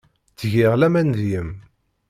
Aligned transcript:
Ttgeɣ 0.31 0.73
laman 0.77 1.07
deg-m. 1.17 1.49